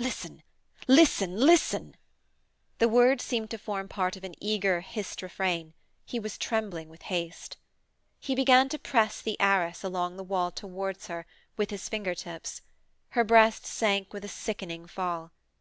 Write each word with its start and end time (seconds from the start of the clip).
'Listen! 0.00 0.42
listen! 0.88 1.36
listen!' 1.36 1.96
The 2.78 2.88
words 2.88 3.22
seemed 3.22 3.50
to 3.50 3.56
form 3.56 3.86
part 3.86 4.16
of 4.16 4.24
an 4.24 4.34
eager, 4.40 4.80
hissed 4.80 5.22
refrain. 5.22 5.74
He 6.04 6.18
was 6.18 6.36
trembling 6.38 6.88
with 6.88 7.02
haste. 7.02 7.56
He 8.18 8.34
began 8.34 8.68
to 8.70 8.80
press 8.80 9.22
the 9.22 9.38
arras, 9.38 9.84
along 9.84 10.16
the 10.16 10.24
wall 10.24 10.50
towards 10.50 11.06
her, 11.06 11.24
with 11.56 11.70
his 11.70 11.88
finger 11.88 12.16
tips. 12.16 12.62
Her 13.10 13.22
breast 13.22 13.64
sank 13.64 14.12
with 14.12 14.24
a 14.24 14.28
sickening 14.28 14.88
fall. 14.88 15.30